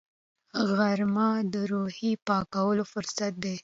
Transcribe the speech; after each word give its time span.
غرمه 0.75 1.29
د 1.53 1.55
روحي 1.71 2.11
پاکوالي 2.27 2.85
فرصت 2.93 3.33
دی 3.43 3.55